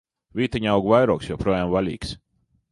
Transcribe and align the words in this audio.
Vīteņaugu 0.39 0.95
vairogs 0.95 1.31
joprojām 1.33 1.69
vaļīgs! 1.77 2.19